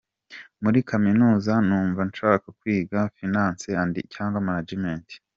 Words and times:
Muri 0.63 0.79
kaminuza 0.89 1.53
numva 1.67 2.01
nshaka 2.09 2.47
kwiga 2.59 2.99
Finance 3.17 3.65
and 3.81 3.95
management!. 4.49 5.07